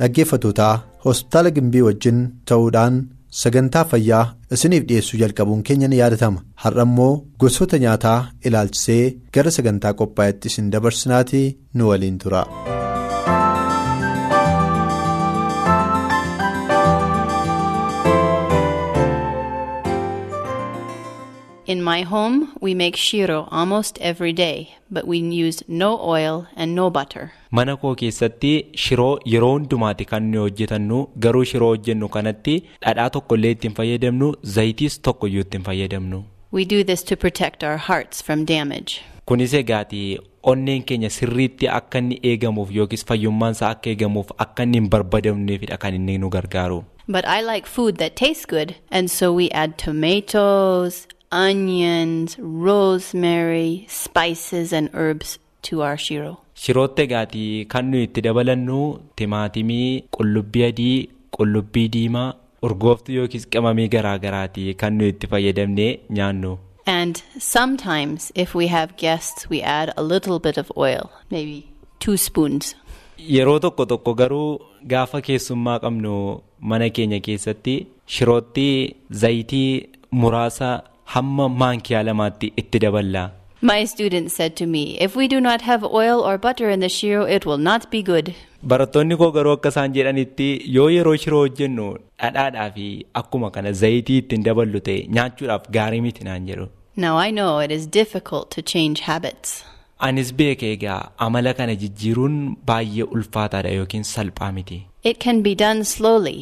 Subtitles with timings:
[0.00, 2.96] Dhaggeeffatootaa hospitaala gimbii wajjin ta'uudhaan
[3.42, 4.24] sagantaa fayyaa
[4.56, 7.12] isiniif dhiyeessuu jalqabuun keenya ni yaadatama har'a immoo
[7.44, 8.18] gosoota nyaataa
[8.50, 9.02] ilaalchisee
[9.38, 12.42] gara sagantaa qophaa'etti isin dabarsinaatii nu waliin tura.
[21.72, 24.56] In my home, we make shiro almost every day,
[24.90, 27.24] but we use no oil and no butter.
[27.58, 28.50] Mana koo keessatti
[28.84, 32.54] shiroo yeroo hundumaati kan nuyi hojjetannu garuu shiroo hojjennu kanatti
[32.86, 36.24] dhadhaa tokko illee ittiin fayyadamnu zayitiis tokko iyyuu ittiin fayyadamnu.
[36.58, 38.98] We do this to protect our hearts from damage.
[39.26, 40.02] Kunis egaati
[40.54, 45.94] onneen keenya sirriitti akka inni eegamuuf yookiis fayyummaansaa akka eegamuuf akka inni hin barbadamneefidha kan
[46.00, 46.82] inni nu gargaaru.
[47.08, 54.72] But I like food that tastes good, and so we add tomatoes, onions, rosemary, spices,
[54.72, 56.38] and herbs to our shiro.
[56.54, 58.78] Shirootti egaati kan nuyi itti dabalannu
[59.16, 66.58] timaatimii, qullubbii adii, qullubbii diimaa, urgooftuu yookiis qimamii garaa garaati kan nuyi itti fayyadamnee nyaannu.
[66.86, 71.66] And sometimes, if we have guests, we add a little bit of oil, maybe
[72.00, 72.74] two spoons.
[73.18, 74.60] Yeroo tokko tokko garuu
[74.92, 76.12] gaafa keessummaa qabnu
[76.60, 77.74] mana keenya keessatti
[78.06, 78.68] shirootti
[79.22, 79.88] zayitii
[80.22, 80.70] muraasa
[81.14, 83.22] hamma maankiyaa lamaatti itti daballa.
[83.70, 86.88] My student said to me, if we do not have oil or butter in the
[86.88, 88.32] shiro, it will not be good.
[88.72, 91.86] Barattoonni koo garuu akka isaan jedhanitti yoo yeroo shiroo hojjennu
[92.22, 92.86] dhadhaadhaa fi
[93.22, 96.66] akkuma kana zayitii ittiin daballu ta'e nyaachuudhaaf gaarii miti naan jedhu.
[97.06, 99.52] Now I know it is difficult to change habits.
[100.08, 102.38] Anis beeka egaa amala kana jijjiiruun
[102.72, 104.78] baay'ee ulfaataadha yookiin salphaa miti.
[105.10, 106.38] It can be done slowly.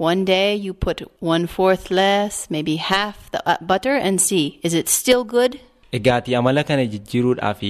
[0.00, 4.72] One day you put one fourth less, maybe half the uh, butter, and see is
[4.72, 5.60] it still good?
[5.92, 7.60] Egaati amala kana jijjiiruudhaaf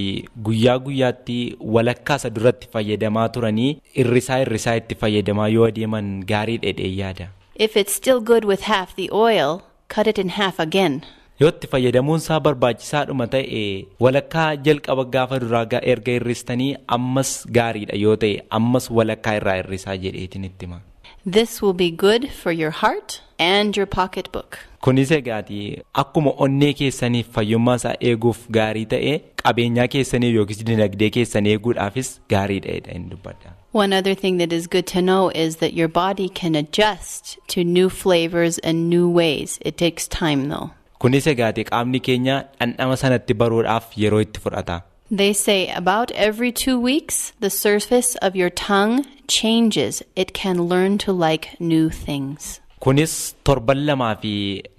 [0.45, 1.35] guyyaa guyyaatti
[1.75, 3.71] walakkaa isa duratti fayyadamaa turanii
[4.03, 7.27] irrisaa irrisaa itti fayyadamaa yoo adeeman gaarii dheedhee yaada.
[7.65, 9.59] If it's still good with half the oil,
[9.95, 11.01] cut it in half again.
[11.39, 13.65] Yoo itti fayyadamuun isaa barbaachisaadhuma ta'e
[14.07, 20.47] walakkaa jalqaba gaafa duraa erga irristanii ammas gaariidha yoo ta'e ammas walakkaa irraa irrisaa jedheetiin
[20.51, 20.81] itti hima.
[21.25, 24.57] This will be good for your heart and your pocketbook.
[24.81, 31.49] Kunis egaati akkuma onnee keessaniif fayyummaa isaa eeguuf gaarii ta'e qabeenyaa keessaniif yookiis dinagdee keessan
[31.53, 33.53] eeguudhaafis gaariidha hin dubbadha.
[33.71, 37.63] One other thing that is good to know is that your body can adjust to
[37.63, 39.59] new flavors and new ways.
[39.61, 40.71] It takes time though.
[40.99, 44.81] Kunis egaati qaamni keenya dhandhama sanatti baruudhaaf yeroo itti fudhata.
[45.11, 49.05] They say about every two weeks, the surface of your tongue
[49.37, 50.01] changes.
[50.23, 52.59] It can learn to like new things.
[52.83, 53.15] Kunis
[53.47, 54.33] torban lamaa fi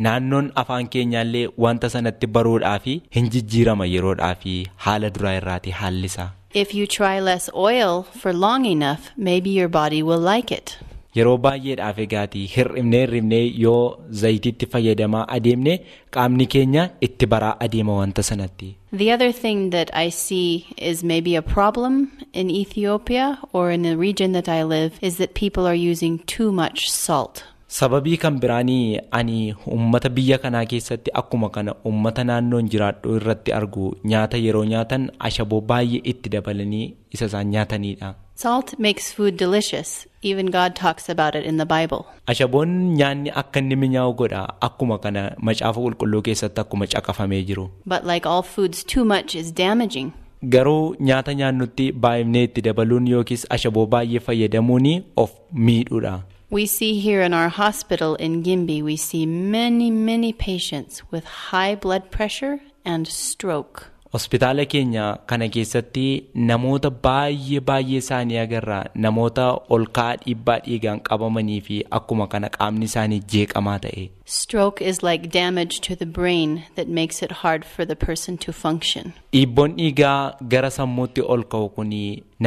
[0.06, 2.86] naannoon afaan keenyaallee wanta sanatti baruudhaaf
[3.16, 4.46] hin jijjiirama yeroodhaaf
[4.86, 6.30] haala duraa irraati haalli isaa.
[6.62, 10.78] If you try less oil for long enough, maybe your body will like it.
[11.16, 15.74] Yeroo baay'eedhaaf egaati hir'ibnee hir'ibnee yoo zayitiitti fayyadamaa adeemne
[16.16, 18.68] qaamni keenya itti baraa adeema wanta sanatti.
[19.02, 21.98] The other thing that I see is maybe a problem
[22.32, 26.50] in Ethiopia or in the region that I live is that people are using too
[26.52, 27.44] much salt.
[27.68, 33.86] Sababii kan biraanii ani uummata biyya kanaa keessatti akkuma kana uummata naannoon jiraadhu irratti argu
[34.04, 38.14] nyaata yeroo nyaatan ashaboo baay'ee itti dabalanii isa isaan nyaatanidha.
[38.34, 39.92] Salt makes food delicious.
[40.22, 42.06] Even God talks about it in the Bible.
[42.28, 47.68] Ashaboon nyaanni akka inni mi'aawu godha akkuma kana macaafa qulqulluu keessatti akkuma caqafamee jiru.
[47.84, 50.12] But like all foods, too much is damaging.
[50.54, 56.14] Garuu nyaata nyaannutti baay'ifnee itti dabaluun yookiis ashaboo baay'ee fayyadamuun of miidhuudha.
[56.50, 61.74] We see here in our hospital in Gimbi, we see many, many patients with high
[61.74, 63.91] blood pressure and stroke.
[64.12, 66.02] Hospitaala keenya kana keessatti
[66.48, 69.44] namoota baay'ee baay'ee isaanii agarra namoota
[69.76, 74.04] ol ka'aa dhiibbaa dhiigaan qabamanii fi akkuma kana qaamni isaanii jeeqamaa ta'e.
[74.38, 78.54] Stroke is like damage to the brain that makes it hard for the person to
[78.58, 79.14] function.
[79.38, 81.96] Dhiibboon dhiigaa gara sammuutti ol ka'u kun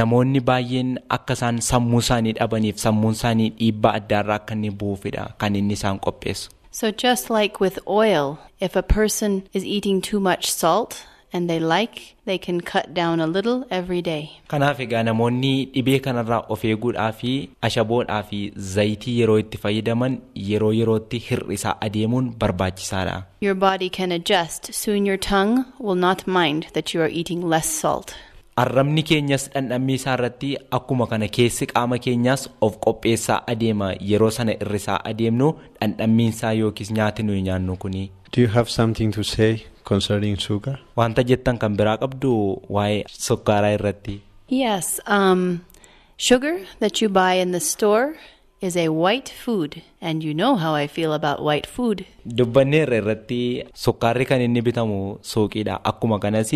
[0.01, 5.55] namoonni baay'een akka isaan sammuu isaanii dhabaniif sammuun isaanii dhiibbaa addaarraa akka inni bu'uufidha kan
[5.63, 6.53] inni isaan qopheessu.
[6.71, 11.01] So, just like with oil, if a person is eating too much salt
[11.37, 14.23] and they like, they can cut down a little every day.
[14.53, 17.31] Kanaaf egaa namoonni dhibee kanarraa of eeguudhaa fi
[17.69, 18.39] ashaboodhaa fi
[18.75, 20.19] zayitii yeroo itti fayyadaman
[20.51, 23.17] yeroo yerootti hir'isaa adeemuun barbaachisaadha.
[23.47, 27.69] Your body can adjust, soon your tongue will not mind that you are eating less
[27.81, 28.15] salt.
[28.63, 34.53] Arrabni keenyas dhandhamni isaa irratti akkuma kana keessi qaama keenyaas of qopheessaa adeema yeroo sana
[34.61, 35.49] hir'isaa adeemnu
[35.81, 38.03] dhandhamni isaa yookiis nyaati nuyi nyaannu kuni.
[38.35, 39.51] Do you have something to say
[39.85, 40.79] concerning sugar?
[40.97, 42.31] Wanta jettan kan biraa qabdu
[42.77, 44.21] waa'ee sukkaaraa irratti.
[44.49, 45.61] Yes, um,
[46.17, 48.15] sugar that you buy in the store
[48.61, 52.05] is a white food, and you know how I feel about white food.
[52.25, 53.41] Dubbanneerra irratti
[53.85, 55.79] sukkaarri kan inni bitamu suuqiidha.
[55.91, 56.53] Akkuma kanas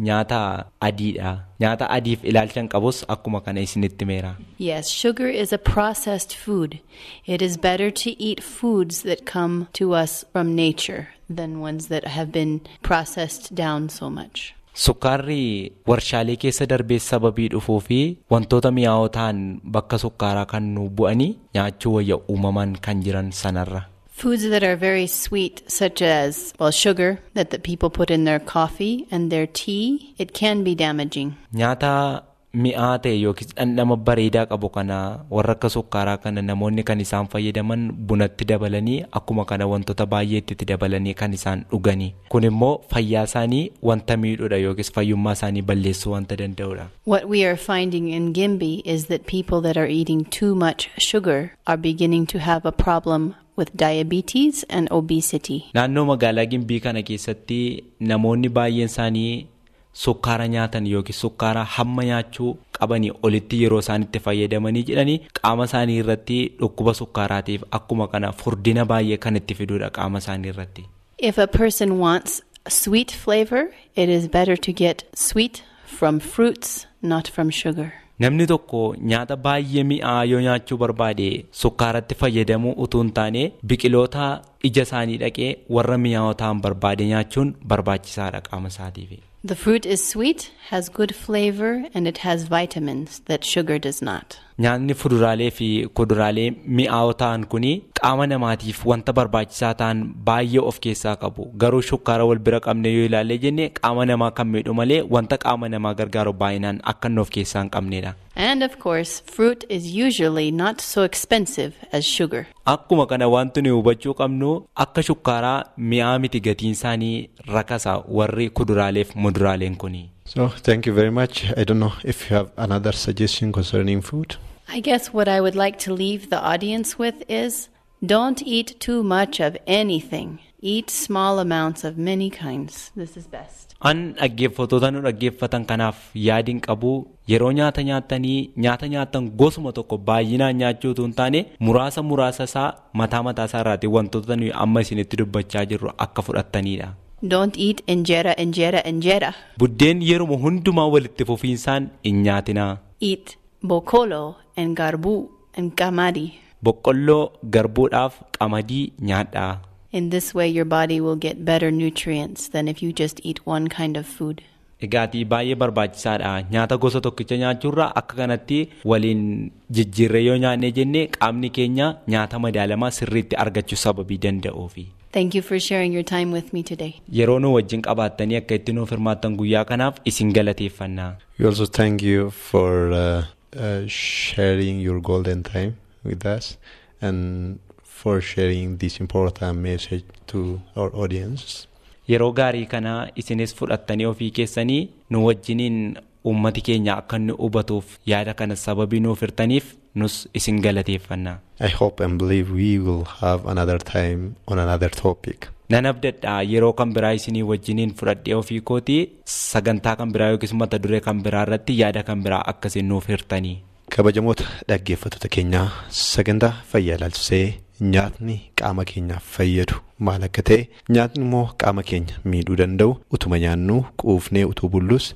[0.00, 0.40] nyaata
[0.80, 1.32] adiidha.
[1.60, 4.36] Nyaata adiif ilaalcha qabus akkuma kana isinitti meera.
[4.58, 6.78] Yes, sugar is a processed food.
[7.26, 12.06] It is better to eat foods that come to us from nature than ones that
[12.16, 14.54] have been processed down so much.
[14.74, 18.00] Sukkaarri warshaalee keessa darbee sababii dhufuu fi
[18.30, 19.40] wantoota mi'aawoo ta'an
[19.76, 23.82] bakka sukkaaraa kan nu bu'anii nyaachuu wayya uumamaan kan jiran sanarra.
[24.20, 28.38] Foods that are very sweet, such as, well, sugar that the people put in their
[28.38, 31.30] coffee and their tea, it can be damaging.
[31.54, 32.22] Nyaata
[32.54, 34.96] mi'aa ta'e yookiis dhandhama bareedaa qabu kana
[35.30, 37.82] warra akka sukkaaraa kana namoonni kan isaan fayyadaman
[38.12, 44.16] bunatti dabalanii akkuma kana wantoota baay'eetti dabalanii kan isaan dhuganii kun immoo fayyaa isaanii wanta
[44.22, 46.86] miidhuudha yookiis fayyummaa isaanii balleessuu wanta danda'udha.
[47.06, 51.50] What we are finding in Gimbi is that people that are eating too much sugar
[51.66, 55.62] are beginning to have a problem with diabetes and obesity.
[55.74, 59.46] Naannoo magaalaa Gimbii kana keessatti namoonni baay'een isaanii
[59.92, 65.96] sukkaara nyaatan yookiin sukkaara hamma nyaachuu qabanii olitti yeroo isaan itti fayyadamanii jedhanii qaama isaanii
[66.02, 70.84] irratti dhukkuba sukkaaraatiif akkuma kana furdina baay'ee kan itti fiduudha qaama isaanii irratti.
[71.18, 73.64] If a person wants sweet flavor,
[73.96, 75.62] it is better to get sweet
[75.98, 77.88] from fruits, not from sugar.
[78.20, 81.28] Namni tokko nyaata baay'ee mi'aa yoo nyaachuu barbaade
[81.62, 84.26] sukkaaratti fayyadamuu utuu hin taane biqiloota
[84.70, 89.10] ija isaanii dhaqee warra mi'aawoo ta'an barbaade nyaachuun barbaachisaadha qaama isaatiif.
[89.42, 94.38] The fruit is sweet, has good flavor, and it has vitamins that sugar does not.
[94.58, 97.64] Nyaanni fuduraalee fi kuduraalee mi'aawoo ta'an kun
[98.00, 101.46] qaama namaatiif wanta barbaachisaa ta'an baay'ee of keessaa qabu.
[101.62, 105.68] Garuu shukkaara wal bira qabne yoo ilaalle jenne qaama namaa kan miidhu malee wanta qaama
[105.76, 108.14] namaa gargaaru baay'inaan akka inni of keessaa hin qabnedha.
[108.36, 112.46] And of course, fruit is usually not so expensive as sugar.
[112.66, 114.54] Akkuma kana wanti nuyi hubachuu qabnu
[114.86, 115.58] akka shukkaaraa
[115.94, 120.08] mi'aa miti gatiin isaanii rakasa warri kuduraalee fi muduraaleen kuni.
[120.32, 121.50] So, thank you very much.
[121.56, 124.36] I don't know if you have another suggestion concerning food.
[124.68, 127.68] I guess what I would like to leave the audience with is
[128.12, 130.38] don't eat too much of anything.
[130.62, 132.92] Eat small amounts of many kinds.
[132.94, 133.74] This is best.
[133.90, 136.94] An dhaggeeffattoota nu dhaggeeffatan kanaaf yaadiin qabu
[137.34, 142.70] yeroo nyaata nyaatanii nyaata nyaatan gosuma tokko baay'inaan nyaachuu hin taane muraasa muraasa isaa
[143.02, 146.88] mataa mataa isaa irraati wantoota nuyi amma isinitti dubbachaa jirru akka fudhattanidha.
[147.22, 149.34] Don't eat injera, injera, injera.
[149.58, 152.76] Buddeen yeruma hundumaa walitti fufiinsaan hin nyaatinaa.
[153.00, 155.16] Eat bokolo and garbu
[155.56, 156.28] and kamadi.
[156.64, 159.58] Boqqolloo garbuudhaaf qamadii nyaadhaa.
[159.92, 163.68] In this way, your body will get better nutrients than if you just eat one
[163.68, 164.40] kind of food.
[164.86, 166.32] Egaatii baay'ee barbaachisaadha.
[166.52, 168.60] Nyaata gosa tokkicha nyaachuurraa akka kanatti
[168.92, 174.86] waliin jijjiirree yoo nyaannee jennee qaamni keenya nyaata madaalamaa sirriitti argachuu sababii danda'uufi.
[175.12, 176.92] Thank you for sharing your time with me today.
[177.18, 181.06] Yeroo nu wajjin qabaattanii akka itti nuuf hirmaattan guyyaa kanaaf isin galateeffanna.
[181.38, 183.24] We also thank you for uh,
[183.56, 185.72] uh, sharing your golden time
[186.04, 186.56] with us
[187.00, 191.66] and for sharing this important message to our audience.
[192.08, 198.34] Yeroo gaarii kana isinis fudhattanii ofii keessanii nu wajjiniin uummati keenya akka inni hubatuuf yaada
[198.34, 201.38] kana sababii nuuf hirtaniif nus isin galateeffanna.
[201.60, 205.48] I hope and believe we will have another time on another topic.
[205.70, 209.00] Nan abdadha yeroo kan biraa isinii wajjiniin fudhadhee ofii kootii
[209.38, 213.56] sagantaa kan biraa yookiis mata duree kan biraa irratti yaada kan biraa akkasiin nuuf hirtanii.
[213.96, 215.66] Kabajamoota dhaggeeffattoota keenyaa
[216.00, 217.44] sagantaa fayyaa ilaalchisee
[217.80, 219.76] nyaatni qaama keenyaaf fayyadu
[220.08, 220.60] maal akka ta'e
[220.96, 225.06] nyaatni immoo qaama keenya miidhuu danda'u utuma nyaannuu quufnee utuu bullus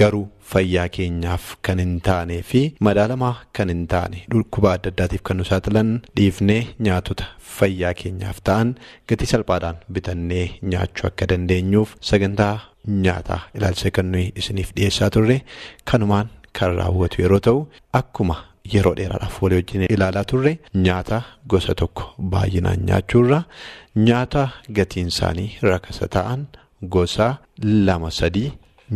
[0.00, 5.36] garuu fayyaa keenyaaf kan hin taanee fi madaalamaa kan hin taane dhukkuba adda addaatiif kan
[5.42, 7.24] nu saaxilan dhiifnee nyaatota
[7.58, 8.74] fayyaa keenyaaf ta'an
[9.12, 12.52] gatii salphaadhaan bitannee nyaachuu akka dandeenyuuf sagantaa
[13.06, 15.40] nyaataa ilaalcha kan nuyi isiniif dhiyeessaa turre
[15.92, 17.58] kanumaan kan raawwatu yeroo ta'u
[18.02, 18.36] akkuma.
[18.74, 20.52] Yeroo dheeraadhaaf walii wajjin ilaalaa turre
[20.86, 21.18] nyaata
[21.52, 23.38] gosa tokko baay'inaan nyaachuurra
[24.08, 24.42] nyaata
[24.78, 26.46] gatiin isaanii rakasa ta'an
[26.96, 27.28] gosa
[27.88, 28.48] lama sadii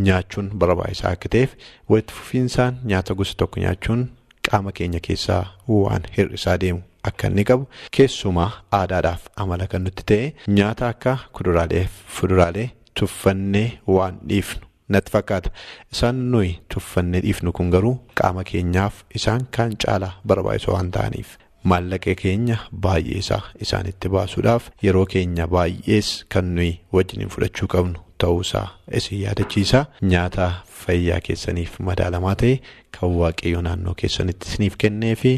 [0.09, 1.51] nyaachuun barbaachisaa akka ta'eef
[1.95, 4.03] walitti fufiinsaan nyaata gosa tokko nyaachuun
[4.51, 5.45] qaama keenya keessaa
[5.77, 7.65] waan hir'isaa deemu akka inni qabu
[7.99, 8.51] keessumaa
[8.81, 10.27] aadaadhaaf amala kan nutti ta'e
[10.59, 11.87] nyaata akka kuduraalee
[12.19, 12.69] fuduraalee
[13.01, 14.67] tuffannee waan dhiifnu.
[14.97, 15.51] Natti fakkaata.
[15.93, 21.37] Isaan nuyi tuffannee dhiifnu kun garuu qaama keenyaaf isaan kaan caalaa barbaachisoo waan ta'aniif
[21.71, 22.57] maallaqa keenya
[22.87, 28.67] baay'ee isaa isaanitti baasuudhaaf yeroo keenya baay'ees kan nuyi wajjiniin fudhachuu qabnu ta'uusaa
[28.99, 29.81] isin yaadachiisa
[30.13, 30.47] nyaata
[30.85, 32.55] fayyaa keessaniif madaalamaa ta'e
[32.99, 35.33] kan waaqayyo naannoo keessanitti isiniif kennee fi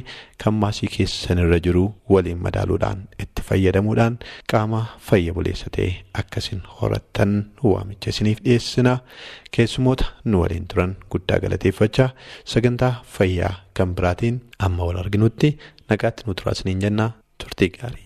[0.45, 4.19] kan maasii keessanirra jiru waliin madaaluudhaan itti fayyadamuudhaan
[4.53, 5.89] qaama fayya buleessa ta'e
[6.23, 7.35] akkasin horattan
[7.73, 8.95] waamicha isiniif dhiyeessina
[9.57, 12.09] keessumoota nu waliin turan guddaa galateeffachaa
[12.55, 15.53] sagantaa fayyaa kan biraatiin amma wal arginutti
[15.91, 17.11] nagaatti nu turaa isiniin jennaa
[17.45, 18.03] turtii gaarii.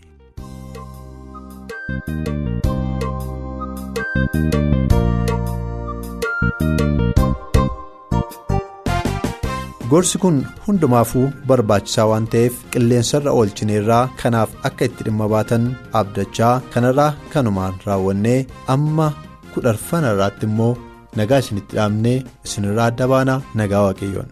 [9.93, 15.65] Gorsi kun hundumaafuu barbaachisaa waan ta'eef qilleensarra oolchineerraa kanaaf akka itti dhimma baatan
[16.01, 18.39] abdachaa kanarraa kanumaan raawwannee
[18.77, 19.09] amma
[19.55, 20.73] kudharfana irraatti immoo
[21.21, 22.17] nagaa isinitti dhaabnee
[22.49, 24.29] isinirraa adda baanaa nagaa waaqayyoon.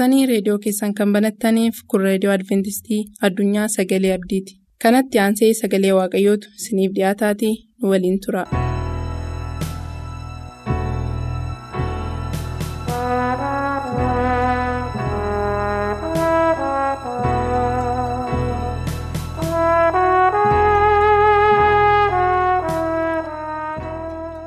[0.00, 4.56] Turtanii reediyoo keessan kan banattaniif kun reediyoo adventistii addunyaa sagalee abdiiti.
[4.82, 7.52] Kanatti aansee sagalee waaqayyootu isiniif dhiyaataatii
[7.82, 8.46] nu waliin tura.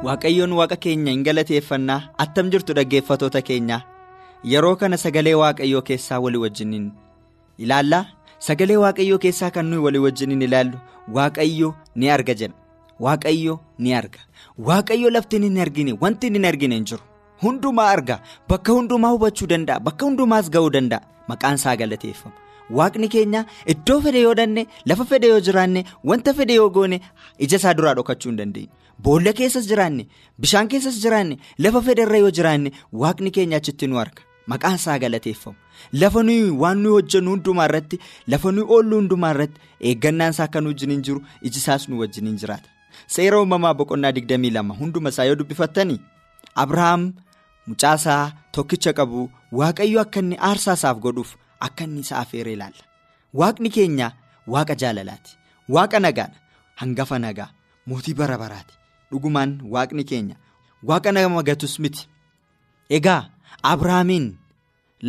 [0.04, 2.02] Waaqayyoon waaqa keenya hin galateeffannaa.
[2.24, 3.84] Attam jirtu dhaggeeffatoota keenya
[4.52, 6.92] yeroo kana sagalee waaqayyoo keessaa walii wajjiniin
[7.68, 8.06] ilaallaa
[8.48, 10.78] sagalee waaqayyoo keessaa kan nuyi walii wajjiniin ilaallu
[11.18, 12.56] waaqayyo ni arga jedha
[13.06, 14.20] waaqayyo ni arga.
[14.68, 17.02] Waaqayyo lafti hin argine wanti hin argine hin jiru.
[17.44, 18.20] Hundumaa arga.
[18.50, 21.02] Bakka hundumaa hubachuu danda'a bakka hundumaas ga'uu danda'a.
[21.28, 22.36] Maqaan isaa galateeffama.
[22.78, 23.42] Waaqni keenya
[23.74, 27.02] iddoo fedhe yoo danne lafa fedhe yoo jiraanne wanta fedhe yoo goone
[27.48, 28.70] ija isaa duraa dhokachuu hin dandeenye.
[29.04, 30.06] Boolla keessas jiraanne
[30.40, 32.72] bishaan keessas jiraanne lafa fedherra yoo jiraanne
[33.04, 35.58] waaqni keenya achitti nu arga maqaan isaa galateeffamu.
[35.94, 39.60] Lafa nuyi waan nuyi hojjennu hundumaa irratti lafa nuyi oollu hundumaa irratti
[39.90, 42.70] eeggannaan isaa akka nu wajjiniin jiru iji isaas nu wajjiniin jiraata.
[43.08, 46.00] Seera uumamaa boqonnaa 22 hunduma isaa yoo dubbifattanii
[46.56, 47.14] abrahaam
[47.68, 52.84] mucaasaa tokkicha qabu waaqayyo akka inni aarsaa isaaf godhuuf akka inni isa afeeree ilaalla.
[53.34, 54.12] Waaqni keenya
[54.48, 55.32] waaqa jaalalaati.
[55.70, 56.38] Waaqa nagaadha
[56.76, 57.50] hangafa nagaa
[57.88, 58.74] mootii bara baraati.
[59.12, 60.36] dhugumaan waaqni keenya
[60.90, 62.08] waaqa nama gatus miti.
[62.90, 63.30] Egaa
[63.74, 64.26] abrahaamiin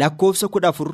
[0.02, 0.90] lakkoofsa kudha afur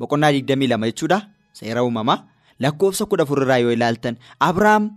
[0.00, 1.18] boqonnaa 22 jechuudha
[1.60, 2.18] seera uumamaa
[2.64, 4.16] lakkoofsa kudha afur irraa yoo ilaaltan
[4.48, 4.90] abrahaam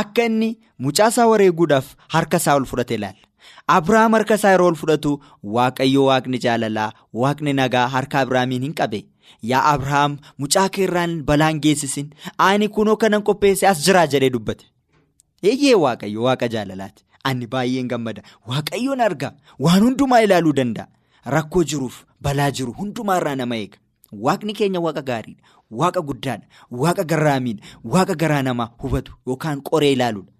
[0.00, 0.50] akka inni
[0.86, 1.86] mucaasaa wareeguudhaaf
[2.16, 3.24] harka isaa ol fudhate ilaalla
[3.76, 5.12] abrahaam harka isaa yeroo ol fudhatu
[5.58, 6.90] waaqayyo waaqni jaalalaa
[7.22, 9.00] waaqni nagaa harka abrahaamiin hin qabe.
[9.50, 12.06] Yaa abrahaam mucaa keerraan balaan geessisin.
[12.46, 14.64] Ani kunoo kanan qopheesse as jiraa jedhee dubbate.
[15.50, 18.22] eeyyee waaqayyo waaqa jaalalaati ani baay'een gammada.
[18.48, 19.32] Waaqayyoon arga.
[19.58, 20.86] Waan hundumaa ilaaluu danda'a.
[21.34, 23.78] Rakkoo jiruuf balaa jiru hundumaa irraa nama eega.
[24.12, 25.42] Waaqni keenya waaqa gaariidha.
[25.70, 26.46] Waaqa guddaadha.
[26.70, 27.62] Waaqa garraamiidha.
[27.84, 30.32] Waaqa garaa namaa hubatu yookaan qoree ilaaluudha.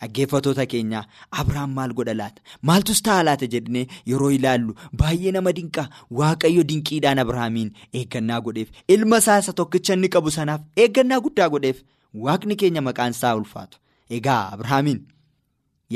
[0.00, 1.04] Dhaggeeffatoota keenyaa
[1.40, 2.42] abrahaam maal godha laata?
[2.62, 4.74] Maaltus ta'a laata jedhanii yeroo ilaallu?
[5.00, 5.88] Baay'ee nama dinqaa.
[6.20, 8.68] Waaqayyo dinqiidhaan abrahaamiin eeggannaa godheef.
[8.88, 11.82] Ilma isaa isa tokkicha inni qabu sanaaf eeggannaa guddaa godheef.
[12.14, 13.78] Waaqni keenya maqaan isaa ulfaatu.
[14.10, 15.00] Egaa Abrahaamiin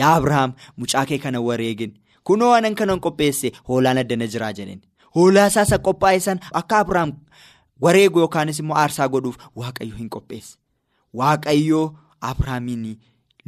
[0.00, 1.92] yaa Abrahaam mucaa kee kana wareegin
[2.30, 4.80] kunoo anan kanan qopheesse hoolaan addana jiraa jedheen.
[5.14, 7.12] Hoolaa isaa isa qophaa'e san akka Abrahaam
[7.86, 10.56] wareegu yookaanis immoo aarsaa godhuuf waaqayyo hin qopheesse.
[11.18, 11.82] Waaqayyo
[12.20, 13.00] Abrahaamiin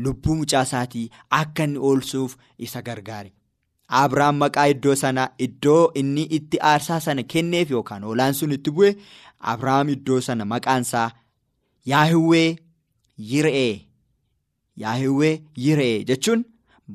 [0.04, 3.32] lubbuu mucaa isaatii akka inni oolchuuf isa gargaare.
[3.88, 8.90] Abrahaam maqaa iddoo sanaa iddoo inni itti aarsaa sana kenneef yookaan hoolaan sun itti bu'e
[9.52, 11.10] Abrahaam iddoo sana maqaan isaa
[11.86, 12.56] Yaahiwee
[13.32, 13.80] Yir'ee.
[14.82, 15.34] Yaahiwee
[15.64, 16.44] yiree jechuun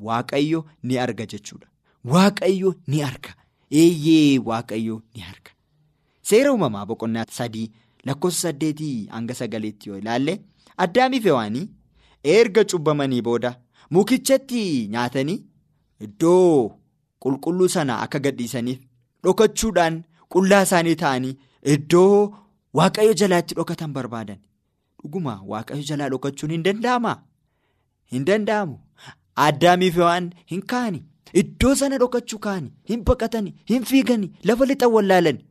[0.08, 1.68] waaqayyo ni arga jechuudha.
[2.14, 3.32] Waaqayyo ni arga.
[3.72, 5.52] Eeyyee waaqayyo ni arga.
[6.22, 7.72] Seera uumamaa boqonnaa sadii
[8.06, 10.34] lakkoofsa saddeetii hanga sagaleetti yoo ilaalle
[10.84, 11.70] addaamiif hewaanii
[12.34, 13.52] erga cubbamanii booda
[13.92, 14.62] mukichatti
[14.96, 15.40] nyaatanii
[16.06, 16.72] iddoo
[17.24, 18.80] qulqulluu sana akka gadhiisaniif
[19.24, 20.04] dhokachuudhaan
[20.36, 21.34] qullaa isaanii ta'anii
[21.76, 22.20] iddoo
[22.80, 24.38] waaqayyo jalaatti dhokatan barbaadan.
[25.02, 27.18] Dhuguma waaqayyo jalaa dhokachuun hin danda'amaa?
[28.12, 28.78] Hin danda'amu.
[29.48, 31.04] Addaamiif waan hin kaani.
[31.42, 32.72] Iddoo sana dhokachuu kaani.
[32.90, 33.54] Hin baqatani.
[33.72, 34.32] Hin fiigani.
[34.52, 35.46] Lafa lixan wallaalani.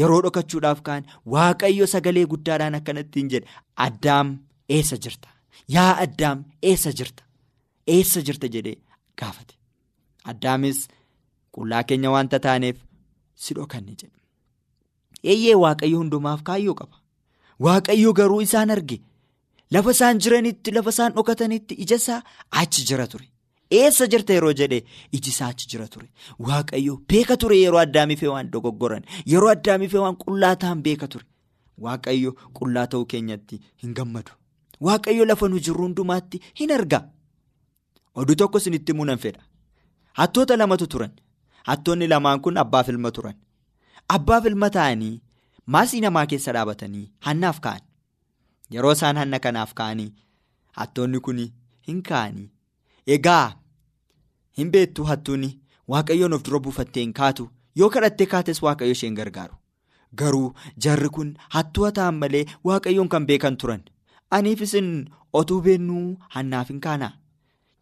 [0.00, 3.48] Yeroo dhokachuudhaaf kaan waaqayyo sagalee guddaadhaan akkanatti hin jedhe.
[3.86, 4.36] Addaam
[4.78, 5.28] eessa jirta?
[5.76, 7.22] Yaa Addaam eessa jirta?
[7.96, 8.76] Eessa jirta jedhee
[9.22, 9.54] gaafate.
[10.32, 10.80] Addaamis
[11.58, 12.76] qullaa keenya wanta taaneef
[13.44, 14.16] si dhokanne jedhe.
[15.32, 16.96] Eeyyee waaqayyo hundumaaf kaayyoo qaba.
[17.66, 19.00] Waaqayyo garuu isaan arge.
[19.74, 22.22] Lafa isaan jiranitti lafa isaan dhokatanitti ija isaa
[22.62, 23.26] achi jira ture.
[23.78, 24.82] Eessa jirta yeroo jedhee
[25.16, 26.08] iji isaa achi jira ture.
[26.46, 31.24] Waaqayyo beeka ture yeroo addaamifee waan dogoggoran yeroo addaamifee waan qullaa ta'an beeka ture.
[31.84, 34.32] Waaqayyo qullaa ta'uu keenyatti hin gammadu.
[34.88, 37.00] Waaqayyo lafa nu jirru hundumaatti hin arga.
[38.14, 39.42] Oduu tokko isinitti himuun fedha.
[40.18, 41.12] Hattoota lamatu turan.
[41.68, 43.34] Hattoonni lamaan kun abbaaf ilma turan.
[44.08, 45.20] Abbaaf ilma ta'anii
[45.66, 47.80] maasii namaa keessa dhaabatanii hannaaf ka'an.
[48.74, 50.10] Yeroo isaan hanna kanaaf ka'anii
[50.80, 51.38] hattoonni kun
[51.88, 52.48] hin ka'anii.
[53.16, 53.52] Egaa
[54.58, 55.50] hin beektu hattuuni
[55.94, 57.48] waaqayyoon of dura buufattee hin kaatu
[57.82, 59.54] yoo kadhattee kaates waaqayyo isheen gargaaru.
[60.20, 60.54] Garuu
[60.86, 63.82] jarri kun hattuu ta'an malee waaqayyoon kan beekan turan.
[64.30, 64.92] Aniif isin
[65.32, 66.04] otuu beennuu
[66.36, 67.12] hannaaf hin kaanaa.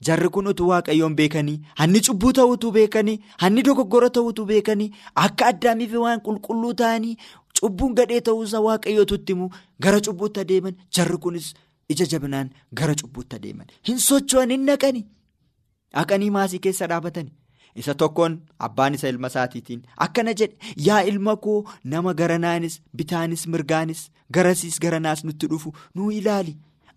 [0.07, 4.90] Jarri kun utuu waaqayyoon beekanii hanni cubbuu ta'uutu beekanii hanni dogoggora ta'uutu beekanii
[5.22, 7.16] akka addaamiif waan qulqulluu ta'anii
[7.61, 9.49] cubbuun gadhee ta'uusaa waaqayyootu itti himu
[9.87, 10.75] gara cubbuutti adeeman.
[10.97, 11.55] Jarri kunis
[11.94, 13.66] ija jabinaan gara cubbuutti adeeman.
[13.88, 15.03] Hin socho'an hin naqani.
[15.94, 17.33] Dhaqanii maasii keessa dhaabatani.
[17.81, 24.01] Isa tokkoon abbaan isa ilma isaatiitiin akkana jedhe yaa ilma koo nama garanaanis bitaanis mirgaanis
[24.37, 26.57] garasiis garanaas nutti dhufu nuu ilaali.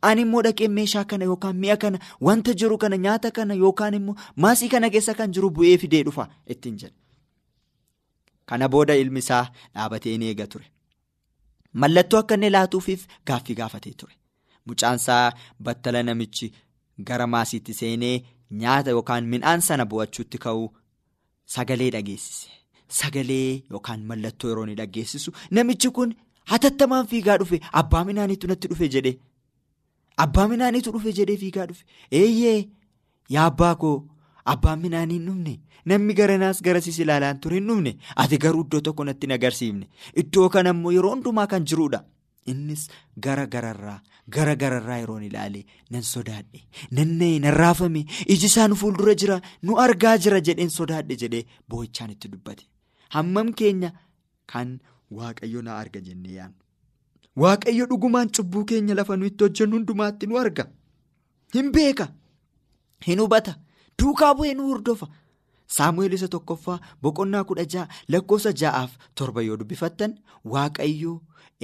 [0.10, 4.16] Ani immoo dhaqee meeshaa kana yookaan mi'a kana wanta jiru kana nyaata kana yookaan immoo
[4.46, 6.96] maasii kana keessa kan jiru bu'ee fidee dhufa ittiin jedhe.
[8.52, 9.44] Kana booda ilmi isaa
[9.76, 10.66] dhaabatee ni eega ture.
[11.82, 14.14] Mallattoo akka inni laatuufiif gaaffii gaafatee ture.
[14.68, 15.32] Mucaansaa
[15.68, 16.52] battala namichi
[17.10, 18.16] gara maasiitti seenee
[18.64, 20.66] nyaata yookaan midhaan sana bu'achuutti ka'u
[21.56, 22.50] sagalee dhageessise.
[23.00, 26.14] Sagalee yookaan mallattoo yeroo inni dhageessisu namichi kun
[26.54, 29.16] hatattamaan fiigaa dhufe abbaa midhaaniitu natti dhufe jedhee.
[30.26, 31.84] Abbaa midhaaniitu dhufe jedhee fiigaa dhufe.
[32.22, 32.60] Eeyyee
[33.36, 33.96] yaa abbaa koo
[34.56, 39.04] abbaan midhaanii hin dhufne namni garanaas garasiis ilaalaan ture hin dhufne ati garuu iddoo tokko
[39.10, 39.88] natti hin agarsiifne
[40.24, 42.04] iddoo kana immoo yeroo hundumaa kan jiruudha.
[42.52, 42.88] Innis
[43.26, 44.00] gara gararraa
[44.36, 45.60] gara gararraa yeroon ilaale
[45.96, 46.62] nan sodaadhe
[47.00, 48.00] nan nan raafame
[48.36, 52.64] iji isaan fuuldura jira nu argaa jira jedheen sodaadhe jedhee boo'ichaan itti dubbate.
[53.16, 53.92] Hammam keenya
[54.54, 54.80] kan
[55.20, 56.58] waaqayyo na arga jennee yaadnu.
[57.44, 60.66] Waaqayyo dhugumaan cubbuu keenya lafa nu itti hojjennu hundumaatti nu arga.
[61.54, 62.08] Hin beeka.
[63.08, 63.56] Hin hubata.
[64.00, 65.08] Duukaa bu'ee nu hordofa.
[65.78, 70.16] Saamu'eel isa tokkoffaa boqonnaa kudha ja'a lakkoofsa ja'aaf torba yoo dubbifattan
[70.54, 71.14] waaqayyo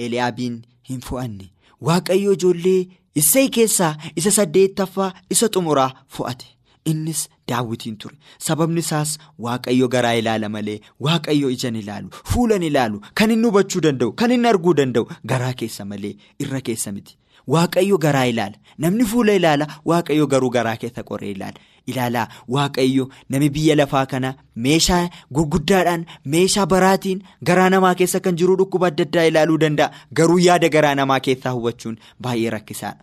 [0.04, 0.56] Eliyaabiin
[0.90, 1.50] hin fo'anne.
[1.86, 2.80] Waaqayyo ijoollee
[3.14, 6.46] Isseey keessaa isa saddeettaffaa isa xumuraa fo'ate.
[6.90, 8.16] Innis daawwitiin ture.
[8.38, 14.12] Sababni isaas waaqayyo garaa ilaala malee waaqayyo ijaan ilaalu fuulan ilaalu kan inni hubachuu danda'u
[14.22, 17.18] kan inni arguu danda'u garaa keessa malee irra keessa miti.
[17.54, 18.56] Waaqayyo garaa ilaala.
[18.84, 21.60] Namni fuula ilaala waaqayyo garuu garaa keessa qoree ilaala.
[21.90, 24.34] Ilaalaa waaqayyo nami biyya lafaa kana
[24.66, 25.08] meeshaa
[25.38, 29.90] gurguddaadhaan meeshaa baraatiin garaa namaa keessa kan jiru dhukkuba adda addaa ilaaluu danda'a.
[30.20, 33.02] Garuu yaada garaa namaa keessaa hubachuun baay'ee rakkisaadha.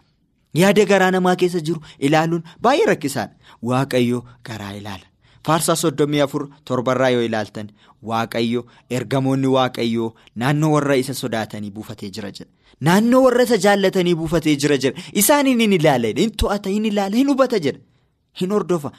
[0.61, 3.33] Yaada garaa namaa keessa jiru ilaaluun baay'ee rakkisaadha.
[3.71, 5.05] Waaqayyo garaa ilaala.
[5.45, 7.67] Faarsaa soddomii afur torbarraa yoo ilaaltan
[8.11, 8.61] waaqayyo
[8.99, 10.07] ergamoonni waaqayyoo
[10.43, 12.49] naannoo warra isa sodaatanii buufatee jira jedha.
[12.87, 15.01] Naannoo warra isa jaallatanii buufatee jira jedha.
[15.23, 17.79] Isaaniin hin ilaala, hin to'ata, hin ilaala, hin hubata jedha.
[18.41, 18.91] Hin hordofa.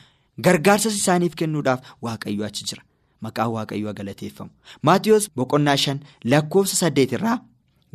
[0.49, 2.83] Gargaarsas isaaniif kennuudhaaf waaqayyo achi jira.
[3.27, 4.51] Maqaan waaqayyoo galateeffamu.
[4.83, 7.37] Maatiyoos boqonnaa shan lakkoofsa saddeet irraa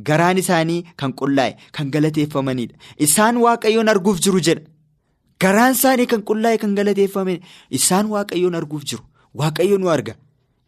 [0.09, 2.75] garaan isaanii kan qullaa'e kan galateeffamanidha.
[3.07, 4.65] Isaan waaqayyoon arguuf jiru jedha.
[5.41, 7.45] Garaan isaanii kan qullaa'e kan galateeffamanidha.
[7.77, 9.03] Isaan waaqayyoon arguuf jiru.
[9.35, 10.15] Waaqayyo nu arga.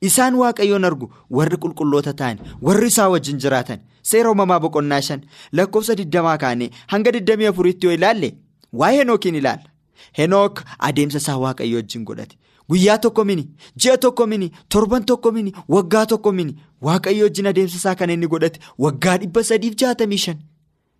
[0.02, 3.80] Isaan waaqayyoon argu warri qulqulloota ta'an warri isaa wajjin jiraatan
[4.12, 5.22] seera uumamaa boqonnaa shan
[5.60, 8.30] lakkoofsa digdamaa kaanee hanga digdamii afuriitti yoo ilaalle
[8.82, 9.70] waa'ee henookiin ilaalla.
[10.18, 12.36] Henook adeemsa isaa waaqayyo wajjin godhate.
[12.70, 13.46] Guyyaa tokko mini
[13.78, 16.58] ji'a tokko mini torban tokko mini waggaa tokko mini
[16.90, 20.38] waaqayyo wajjin adeemsa isaa kan inni godhate waggaa dhibba sadiif jaatamii shan.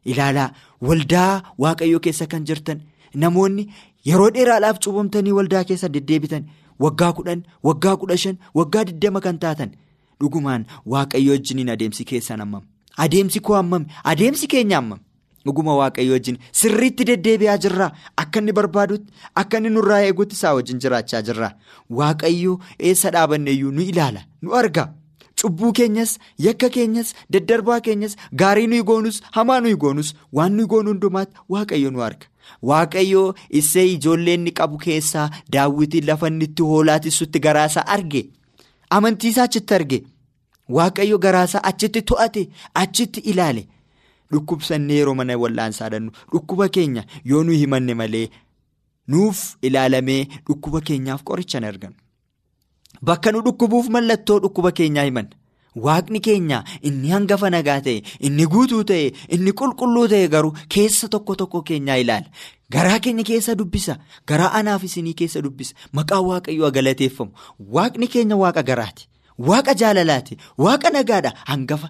[0.06, 0.50] Ilaalaa
[0.82, 2.80] waldaa waaqayyo keessa kan jirtan
[3.14, 3.68] namoonni
[4.06, 6.46] yeroo dheeraadhaaf cuubamtanii waldaa keessa deddeebitan.
[6.80, 9.72] Waggaa kudhan waggaa kudha shan waggaa digdama kan taatan.
[10.20, 12.62] Dhugumaan waaqayyo wajjiniin adeemsi keessan hammam?
[12.98, 13.86] Adeemsi koo hammam?
[14.04, 15.00] Adeemsi keenya hammam?
[15.46, 17.92] Dhuguma waaqayyo wajjin sirriitti deddeebi'aa jirraa?
[18.18, 21.52] Akka inni barbaadutti akka inni nurraa eeguutti isaa wajjin jiraachaa jirraa?
[21.90, 24.22] Waaqayyo eessa dhaabanneeyyuu nu ilaala?
[24.42, 24.94] Nu arga?
[25.42, 30.90] Cubbuu keenyas yakka keenyas daddarbaa keenyas gaarii nuyi goonus hamaa nuyi goonus waan nuyi goonu
[30.94, 32.26] hundumaatti waaqayyo nu arga.
[32.62, 38.24] Waaqayyoo isee ijoollee inni qabu keessaa daawwitiin lafa inni itti hoolaatissutti garaasaa arge.
[38.90, 40.04] Amantiisaa achitti arge.
[40.70, 42.48] Waaqayyo garaasaa achitti to'ate
[42.84, 43.68] achitti ilaale.
[44.32, 48.28] Dhukkubsannee yeroo mana wal'aansaa dhannu dhukkuba keenya yoo nuyi himanne malee
[49.08, 51.98] nuuf ilaalamee dhukkuba keenyaaf qoricha hin argannu.
[53.10, 55.36] Bakka nu dhukkubuuf mallattoo dhukkuba keenyaa himanna.
[55.76, 61.36] Waaqni keenya inni hangafa nagaa ta'e inni guutuu ta'e inni qulqulluu ta'e garuu keessa tokko
[61.36, 62.28] tokko keenyaa ilaala.
[62.74, 63.98] Garaa keenya keessa dubbisa.
[64.28, 65.74] Garaa anaaf isinii keessa dubbisa.
[65.94, 67.32] Maqaan waaqayyoo galateeffamu.
[67.78, 69.08] Waaqni keenya waaqa garaati.
[69.38, 70.38] Waaqa jaalalaati.
[70.58, 71.34] Waaqa nagaadha.
[71.50, 71.90] Hangafa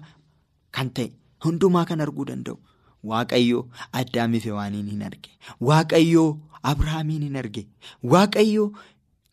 [0.72, 1.12] kan ta'e
[1.44, 2.56] hundumaa kan arguu danda'u.
[3.04, 5.30] Waaqayyoo addaamiif waaniin hin arge.
[5.60, 6.28] Waaqayyoo
[6.64, 7.66] Abiraamiin hin arge.
[8.02, 8.72] Waaqayyoo.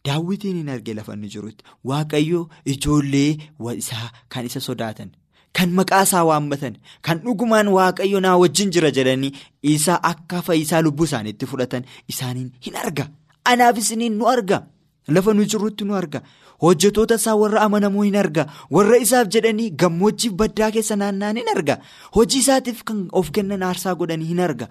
[0.05, 2.41] Daawwitiin hin arge lafa inni jirutti waaqayyo
[2.73, 3.37] ijoollee
[3.77, 5.11] isaa kan isa sodaatan
[5.59, 9.31] kan maqaa isaa waammatan kan dhugumaan waaqayyo naa wajjin jira jedhanii
[9.73, 11.83] isaa akka fayyisaa lubbuu isaaniitti fudhatan
[12.13, 13.05] isaaniin hin arga.
[13.51, 14.61] Anaaf isiniin nu arga.
[15.07, 16.21] Lafa nu jirutti nu arga.
[16.61, 18.45] Hojjetoota isaa warra amanamoo hin arga.
[18.77, 21.77] Warra isaaf jedhanii gammoojjiif baddaa keessa naanna'an hin arga.
[22.15, 24.67] Hojii isaatiif kan of kennan aarsaa godhanii hin arga.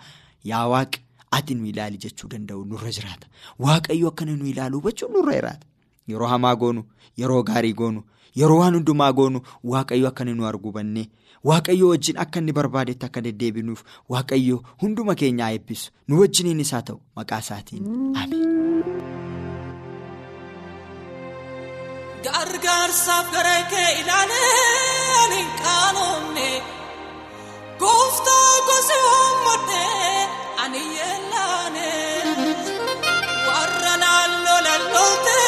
[0.52, 1.00] Yaa waaqi.
[1.30, 3.26] ati nu ilaali jechuu danda'u nurra jiraata.
[3.58, 5.66] Waaqayyo akkana nu ilaalu hubachuun nurra jiraata.
[6.08, 6.82] Yeroo hamaa goonu,
[7.16, 8.02] yeroo gaarii goonu,
[8.34, 11.06] yeroo waan hundumaa goonu waaqayyo akkana nu arguu bannee
[11.48, 13.80] waaqayyo wajjin akka inni barbaadetti akka deddeebinuuf
[14.14, 17.84] waaqayyo hunduma keenyaa eebbisu nu wajjiniin isaa ta'u maqaa isaatiin
[18.22, 18.84] amiin.
[22.24, 26.48] Gargaarsaaf gara kee ilaaleen hin qaanofne
[27.82, 29.36] gooftaa gosa waan
[30.62, 31.88] ani yellaane
[33.48, 35.38] warra naannoo lalloote.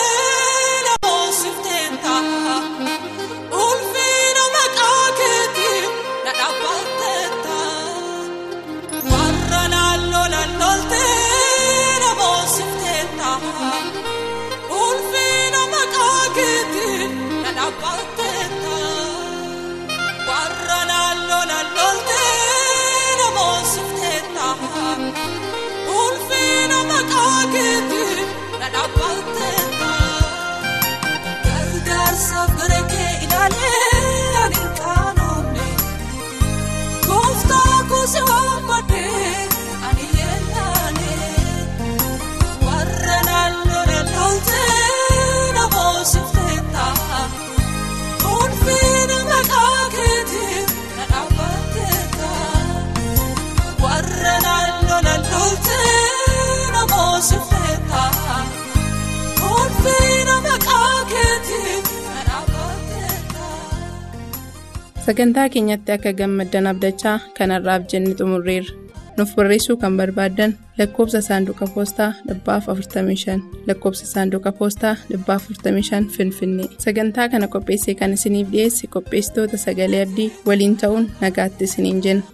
[65.07, 68.75] sagantaa keenyatti akka gammaddan abdachaa kanarraaf jenne xumurreerra
[69.17, 73.37] nuuf barreessuu kan barbaaddan lakkoobsa saanduqa poostaa 45
[73.71, 80.77] lakkoobsa saanduqa poostaa 45 finfinnee sagantaa kana qopheessee kan isiniif dhiyeesse qopheessitoota sagalee abdii waliin
[80.85, 82.25] ta'uun nagaatti isiniin jenna.